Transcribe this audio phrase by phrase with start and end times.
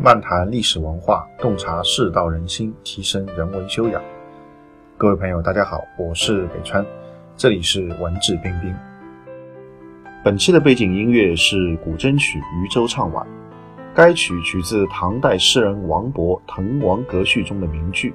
[0.00, 4.00] 漫谈历史文化，洞察世道人心，提升人文修养。
[4.96, 6.86] 各位朋友，大家好，我是北川，
[7.36, 8.72] 这里是文质彬彬。
[10.24, 13.26] 本期的背景音乐是古筝曲《渔舟唱晚》，
[13.92, 18.14] 该曲取自唐代诗人王勃《滕王阁序》中的名句：“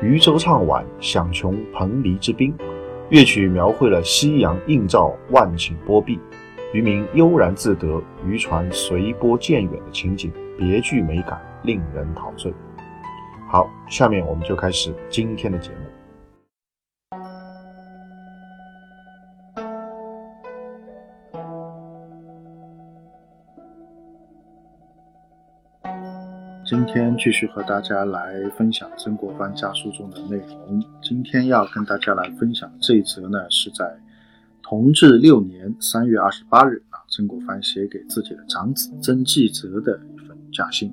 [0.00, 2.54] 渔舟唱晚，响穷彭蠡之滨。”
[3.10, 6.18] 乐曲描绘了夕阳映照万顷波碧，
[6.72, 10.32] 渔民悠然自得，渔船随波渐远的情景。
[10.60, 12.52] 别具美感，令人陶醉。
[13.48, 15.76] 好，下面我们就开始今天的节目。
[26.66, 30.84] 今天继续和大家来分享曾国藩家书中的内容。
[31.02, 33.96] 今天要跟大家来分享这一则呢，是在
[34.62, 39.98] 同治六年三月二十八日啊，曾国藩写给自己的长子曾纪泽的。
[40.52, 40.92] 家信。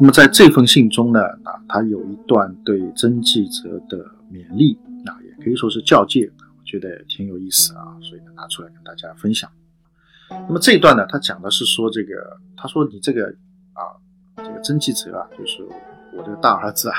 [0.00, 3.98] 那么在这封信中呢，啊，他有一段对曾纪泽的
[4.32, 9.50] 勉励，啊，也可以说是教诫，我觉得挺有意思啊，所以拿出来跟大家分享。
[10.30, 13.26] 那么这一段呢，他讲的是说这个，他说你这个
[13.72, 13.82] 啊，
[14.36, 15.62] 这个曾纪泽啊，就是
[16.14, 16.96] 我这个大儿子啊，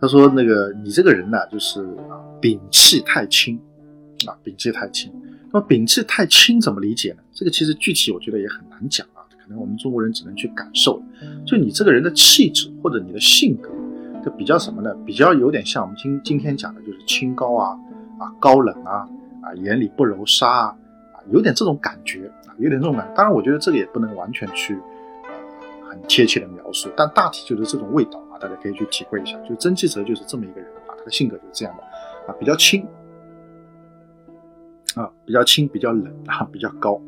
[0.00, 1.80] 他说那个你这个人呢，就是
[2.10, 3.58] 啊，摒气太轻，
[4.26, 5.10] 啊，摒气太轻。
[5.50, 7.22] 那么摒气太轻怎么理解呢？
[7.32, 9.06] 这个其实具体我觉得也很难讲。
[9.48, 11.02] 可能我们中国人只能去感受，
[11.46, 13.70] 就你这个人的气质或者你的性格，
[14.22, 14.94] 就比较什么呢？
[15.06, 17.70] 比较有点像我们今今天讲的，就是清高啊，
[18.18, 19.08] 啊高冷啊，
[19.40, 20.76] 啊眼里不揉沙啊，
[21.14, 23.14] 啊有点这种感觉啊，有点这种感觉。
[23.14, 29.38] 当然，我觉得这个也不能完全去呃很贴切的描述，但大体就是这种味道啊，大家可以去体会一下。
[29.48, 31.82] 就曾纪泽就是这么一个人啊，他的性格就是这样的
[32.30, 32.86] 啊，比较轻
[34.94, 37.00] 啊，比较轻，比较冷啊，比较高。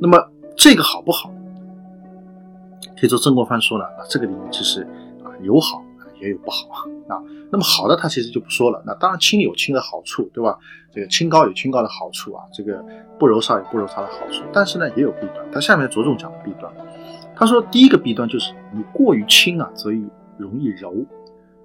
[0.00, 0.18] 那么
[0.56, 1.32] 这个好不好？
[2.98, 4.82] 可以说曾国藩说了，那这个里面其实
[5.24, 5.82] 啊有好
[6.20, 6.68] 也有不好
[7.08, 7.22] 啊。
[7.50, 8.82] 那么好的他其实就不说了。
[8.86, 10.58] 那当然轻有轻的好处，对吧？
[10.90, 12.82] 这个清高有清高的好处啊，这个
[13.18, 14.42] 不柔沙有不柔沙的好处。
[14.52, 15.50] 但是呢也有弊端。
[15.50, 16.72] 他下面着重讲的弊端，
[17.36, 19.90] 他说第一个弊端就是你过于轻啊，则
[20.38, 20.94] 容易柔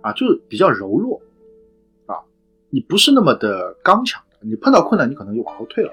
[0.02, 1.22] 啊，就是比较柔弱
[2.06, 2.20] 啊，
[2.70, 5.92] 你不是那么的刚强的，你碰到困难你可能就往后退了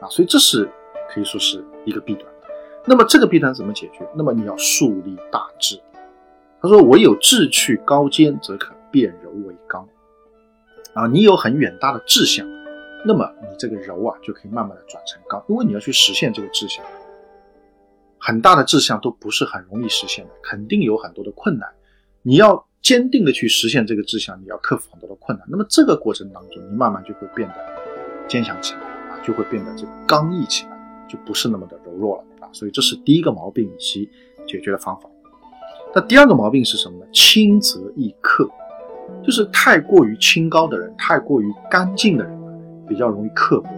[0.00, 0.08] 啊。
[0.08, 0.68] 所以这是
[1.08, 2.31] 可以说是一个弊端。
[2.84, 4.08] 那么这个弊端怎么解决？
[4.14, 5.80] 那么你要树立大志。
[6.60, 9.88] 他说：“唯有志趣高坚，则可变柔为刚。”
[10.94, 12.46] 啊，你有很远大的志向，
[13.06, 16.84] 那么你这个柔啊，就可以慢慢的转成刚，因为你要去实现这个志向。
[18.18, 21.68] 很大的志向都不是很容易实现的，肯定有很多的困难。
[22.22, 25.46] 你要坚定的去实现这个志向，你要克服很多的困难。
[25.50, 27.54] 那么这个过程当中，你慢慢就会变得
[28.28, 30.71] 坚强起来啊，就会变得这个刚毅起来，
[31.12, 32.48] 就不是那么的柔弱了啊。
[32.52, 34.08] 所以这是第一个毛病以及
[34.46, 35.08] 解决的方法。
[35.94, 37.06] 那第二个毛病是什么呢？
[37.12, 38.48] 轻则易刻，
[39.22, 43.68] 就是太过于清高的人，太过于干净的人，比较容易刻薄。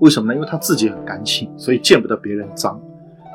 [0.00, 0.34] 为什么呢？
[0.34, 2.80] 因为他自己很干净，所以见不得别人脏，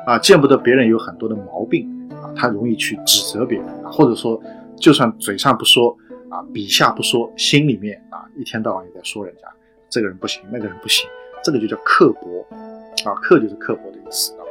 [0.04, 4.40] 啊，见不得别人有很多的毛病，啊，他容易去指责别人，或者说，
[4.74, 5.96] 就算嘴上不说，
[6.28, 9.46] 啊，笔下不说，心里面啊，一天到晚也在说人家
[9.88, 11.08] 这个人不行，那个人不行，
[11.44, 12.44] 这个就叫刻薄，
[13.04, 14.44] 啊，刻就是刻薄的意思啊。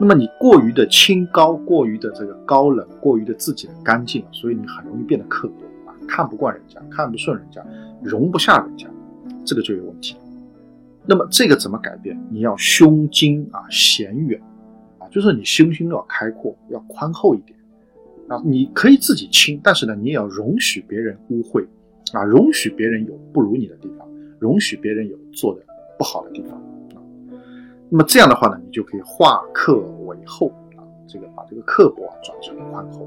[0.00, 7.64] 那么你过于的清高，过于的这个高冷，过于的自己的干净，所以你很容易变得刻薄啊，看不惯人家，看不顺人家，
[8.00, 8.86] 容不下人家，
[9.44, 10.16] 这个就有问题。
[11.04, 12.16] 那么这个怎么改变？
[12.30, 14.40] 你要胸襟啊显远
[14.98, 17.58] 啊，就是你胸襟要开阔，要宽厚一点
[18.28, 18.40] 啊。
[18.44, 21.66] 你可以自己清，但是呢，你也要容许别人污秽
[22.12, 24.06] 啊，容许别人有不如你的地方，
[24.38, 25.62] 容许别人有做的
[25.98, 26.62] 不好的地方。
[27.90, 29.76] 那么这样的话呢，你就可以化刻
[30.06, 33.06] 为厚啊，这个把这个刻薄啊转成宽厚。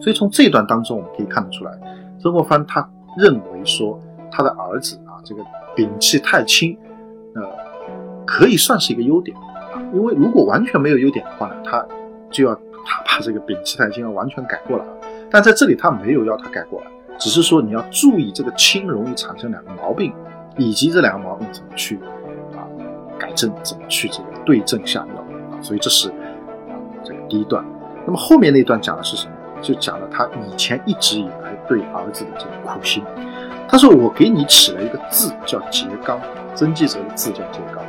[0.00, 1.72] 所以从这段当中，我们可以看得出来，
[2.20, 2.86] 曾国藩他
[3.16, 3.98] 认为说
[4.30, 5.42] 他的儿子啊，这个
[5.76, 6.76] 摒弃太轻，
[7.34, 7.42] 呃，
[8.26, 11.86] 可以算是一个优点啊，因为如果完全没有优点的话呢，他
[12.30, 12.54] 就要
[12.84, 14.84] 他把这个摒弃太轻要完全改过来。
[15.30, 16.86] 但在这里他没有要他改过来，
[17.18, 20.12] 只是说你要注意这个轻容易产生两个毛病，
[20.58, 21.98] 以及这两个毛病怎么去。
[23.18, 25.60] 改正怎么去这个对症下药啊？
[25.62, 27.64] 所以这是啊这个第一段。
[28.06, 29.32] 那么后面那段讲的是什么？
[29.62, 33.02] 就讲了他以前一直以来对儿子的这个苦心。
[33.66, 36.20] 他说：“我给你起了一个字叫节刚，
[36.54, 37.82] 曾纪泽的字叫节刚。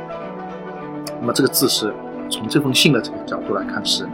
[1.20, 1.94] 那么这个字是
[2.28, 4.08] 从这封信的这个角度来看是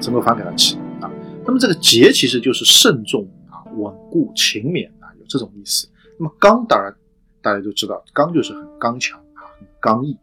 [0.00, 1.10] 曾国藩给他起的啊。
[1.44, 5.86] 那么这个节其实就是慎重啊、稳固、勤勉啊，有这种意思。
[6.18, 6.94] 那么刚当然
[7.42, 10.16] 大家都知道，刚就是很刚强啊，很刚毅。”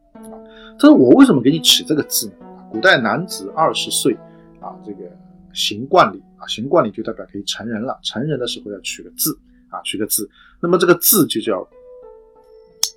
[0.80, 2.34] 他说：“我为什么给你起这个字呢？
[2.72, 4.14] 古代男子二十岁，
[4.60, 5.10] 啊，这个
[5.54, 9.38] 行冠礼啊，行冠礼就代表可以成人了，成人的时候要取个字
[9.70, 10.30] 啊，取个字，
[10.62, 11.68] 那么这个字就叫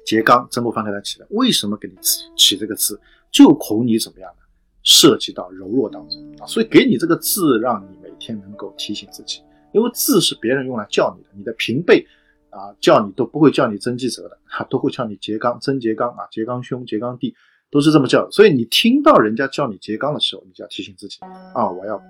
[0.06, 1.26] 桀刚，曾国藩给他起的。
[1.30, 3.00] 为什么给你起起这个字？
[3.30, 4.42] 就恐你怎么样呢？
[4.82, 9.40] 涉及到柔弱当中啊，所以给你这个字，让你每天能够提醒自己，
[9.72, 12.06] 因为字是别人用来叫你的，你的平辈
[12.50, 17.34] 啊叫你都不会叫你曾纪泽的，哈，都会叫你桀刚，曾桀刚啊，桀刚兄、桀刚弟
[17.70, 18.31] 都是这么叫。
[18.31, 21.19] 所以你听到人家叫你桀刚的时候，你就要提醒自己
[21.55, 22.00] 啊，我要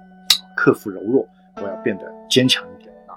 [0.57, 1.27] 克服柔弱，
[1.57, 3.15] 我要变得坚强一点啊。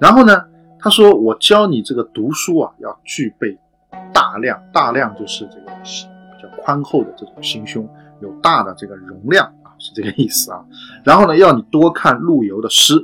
[0.00, 0.42] 然后呢，
[0.78, 3.58] 他说我教你这个读书啊，要具备
[4.12, 7.88] 大量，大量就是这个比较宽厚的这种心胸。
[8.20, 10.64] 有大的这个容量啊，是这个意思啊。
[11.04, 12.94] 然后呢，要你多看陆游的诗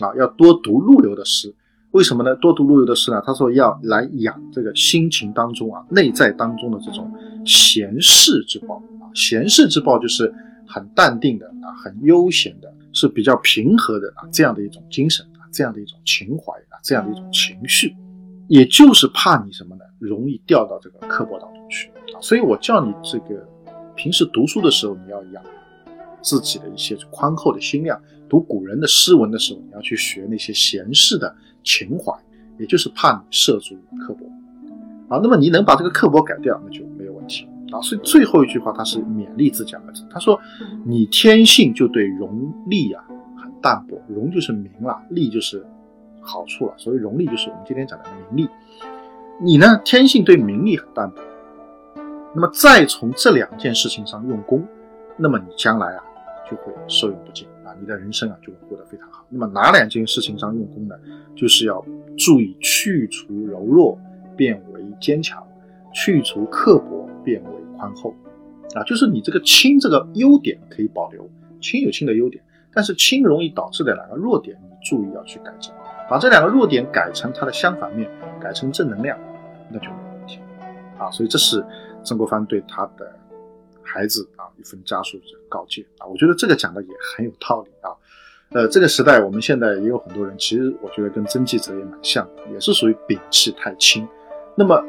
[0.00, 1.54] 啊，要多读陆游的诗。
[1.92, 2.34] 为什么呢？
[2.36, 3.22] 多读陆游的诗呢？
[3.24, 7.10] 他说要来养这个心情当中啊，内在当中的这种
[7.44, 9.08] 闲适之抱啊。
[9.14, 10.32] 闲适之抱就是
[10.66, 17.94] 很淡定的啊，很悠闲的，是比较平和的啊，这样的一种精神啊，这样的一种情怀啊，这样的一种情绪。
[18.48, 19.84] 也就是怕你什么呢？
[19.98, 22.20] 容易掉到这个刻薄当中去啊。
[22.20, 23.48] 所以我叫你这个。
[23.94, 25.42] 平时读书的时候，你要养
[26.22, 27.94] 自己的一些宽厚的心量；
[28.26, 31.32] 读古人的诗文的时候，你要去学那些闲适的
[31.64, 32.12] 情怀，
[32.58, 34.26] 也就是怕你涉足刻薄
[35.08, 35.20] 啊。
[35.22, 37.80] 那么你能把这个刻薄改掉，那就没有问题啊。
[37.80, 40.40] 所以最后一句话，他是勉励自己儿子，他说
[40.84, 43.04] ：“你天性就对荣利啊
[43.36, 45.64] 很淡薄，荣就是名了，利就是
[46.20, 46.74] 好处了。
[46.76, 48.50] 所以荣利，就是我们今天讲的名利。
[49.40, 51.20] 你呢，天性对名利很淡薄。”
[52.34, 54.66] 那么再从这两件事情上用功，
[55.18, 56.02] 那么你将来啊
[56.50, 57.46] 就会受用不尽
[57.80, 59.24] 你的人生啊就会过得非常好。
[59.28, 60.94] 那么哪两件事情上用功呢？
[61.34, 61.84] 就是要
[62.16, 63.98] 注意去除柔弱，
[64.36, 65.42] 变为坚强；
[65.92, 68.14] 去除刻薄，变为宽厚。
[68.74, 71.28] 啊，就是你这个轻这个优点可以保留，
[71.60, 72.42] 轻有轻的优点，
[72.72, 75.74] 但是轻容易导致的两个弱点，你注意要去改正，
[76.08, 78.10] 把这两个弱点改成它的相反面，
[78.40, 79.18] 改成正能量，
[79.70, 80.38] 那就没问题
[80.98, 81.10] 啊。
[81.10, 81.64] 所以这是。
[82.04, 83.14] 曾国藩对他的
[83.92, 87.92] 孩子啊一份家书告诫啊，我觉得这个讲的也很有道理啊。
[88.52, 94.06] 呃，这个时代我们现在也有很多人，其实我觉得跟曾纪泽也蛮像的，也是属于摒气太轻。
[94.56, 94.82] 那么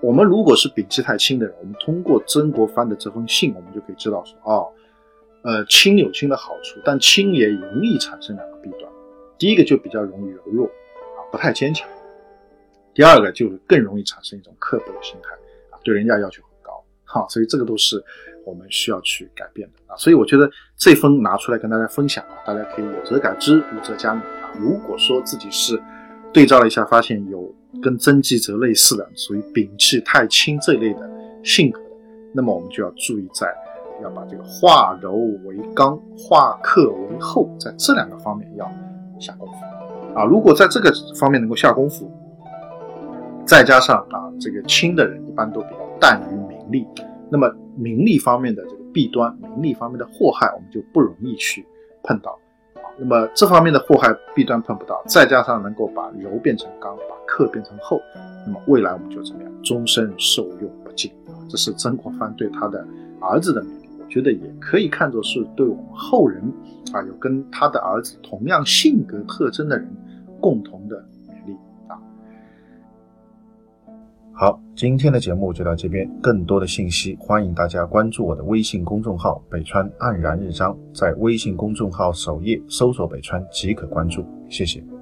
[0.00, 4.68] 我们如果是摒气太轻的人，我们通过曾国藩的这封信，我们就可以知道说，哦，
[5.42, 8.82] 呃，轻有轻的好处，但轻也容易产生两个弊端。
[9.38, 11.88] 第一个就比较容易柔弱啊，不太坚强；
[12.94, 15.30] 第二个就是更容易产生一种刻薄的心态
[15.70, 16.84] 啊，对人家要求很高。
[17.04, 17.96] 好，所以这个都是
[18.48, 19.96] 我们需要去改变的啊。
[19.96, 24.50] 所以我觉得这封拿出来跟大家分享，大家可以有则改之，无则加勉啊。
[24.58, 25.80] 如果说自己是
[26.32, 31.10] 对照了一下，发现有跟曾纪泽类似的，属于摒气太轻这一类的
[31.44, 31.80] 性格，
[32.32, 33.46] 那么我们就要注意在
[34.02, 35.12] 要把这个化柔
[35.44, 38.64] 为刚，化克为厚，在这两个方面要
[39.20, 40.24] 下功夫啊。
[40.24, 42.10] 如果在这个方面能够下功夫，
[43.46, 46.58] 再加上啊，这个轻的人一般都比较淡于名。
[46.70, 46.86] 利，
[47.30, 51.66] 那么名利方面的这个弊端，名利方面的祸害，我们就不容易去
[52.02, 52.38] 碰到
[52.74, 52.88] 啊。
[52.98, 58.00] 那么这方面的祸害弊端碰不到，再加上能够把柔变成刚，把克变成厚，
[58.46, 61.12] 那么未来我们就怎么样，终身受用不尽。
[61.48, 62.86] 这是曾国藩对他的
[63.20, 66.42] 儿子的勉励，我觉得也可以看作是对我们后人
[66.92, 69.88] 啊，有跟他的儿子同样性格特征的人
[70.40, 71.04] 共同的。
[74.32, 76.08] 好，今天的节目就到这边。
[76.22, 80.76] 更多的信息，欢迎大家关注我的微信公众号“北川黯然日章”。
[80.94, 84.24] 在微信公众号首页搜索“北川”即可关注。
[84.48, 84.97] 谢谢。